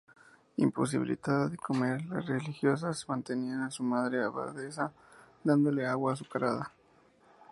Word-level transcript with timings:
Imposibilitada 0.57 1.47
de 1.47 1.57
comer, 1.57 2.03
las 2.07 2.25
religiosas 2.25 3.07
mantenían 3.07 3.61
a 3.61 3.69
su 3.69 3.83
Madre 3.83 4.23
Abadesa 4.23 4.91
dándole 5.43 5.85
agua 5.85 6.13
azucarada. 6.13 6.73